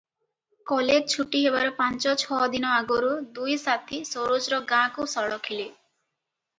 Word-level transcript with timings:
College 0.69 1.03
ଛୁଟି 1.15 1.41
ହେବାର 1.43 1.75
ପାଞ୍ଚଛଅ 1.83 2.49
ଦିନ 2.57 2.73
ଆଗରୁ 2.79 3.13
ଦୁଇ 3.39 3.61
ସାଥୀ 3.69 4.03
ସରୋଜର 4.17 4.63
ଗାଁକୁ 4.77 5.11
ସଳଖିଲେ। 5.17 5.73